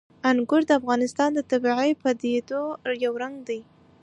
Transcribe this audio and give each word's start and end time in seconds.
انګور 0.29 0.61
د 0.67 0.71
افغانستان 0.79 1.29
د 1.33 1.39
طبیعي 1.51 1.91
پدیدو 2.01 2.61
یو 3.03 3.13
رنګ 3.23 3.35
دی. 3.47 3.61